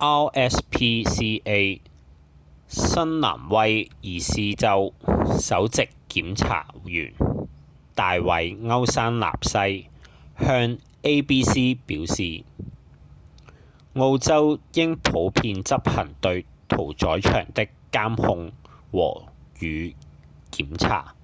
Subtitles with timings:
[0.00, 1.80] rspca
[2.68, 4.94] 新南威爾斯州
[5.38, 7.12] 首席檢查員
[7.94, 9.90] 大衛‧歐山納西
[10.38, 12.44] 向 abc 表示
[13.92, 18.52] 澳洲應普遍執行對屠宰場的監控
[18.90, 19.28] 和
[19.60, 19.94] 與
[20.50, 21.14] 檢查